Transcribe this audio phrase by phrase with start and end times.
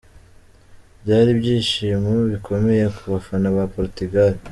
[1.01, 4.33] Byari byishimo bikomeye ku bafana ba Portugal